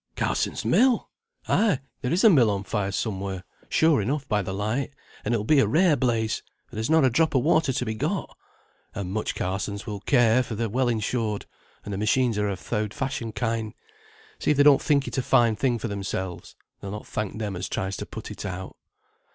[0.15, 1.11] "Carsons' mill!
[1.47, 5.37] Ay, there is a mill on fire somewhere, sure enough, by the light, and it
[5.37, 8.35] will be a rare blaze, for there's not a drop o' water to be got.
[8.95, 11.45] And much Carsons will care, for they're well insured,
[11.85, 13.75] and the machines are a' th' oud fashioned kind.
[14.39, 16.55] See if they don't think it a fine thing for themselves.
[16.79, 18.75] They'll not thank them as tries to put it out."